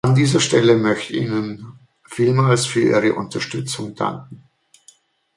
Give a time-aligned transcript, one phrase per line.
[0.03, 1.77] An dieser Stelle möchte Ihnen
[2.09, 4.45] vielmals für Ihre Unterstützung danken.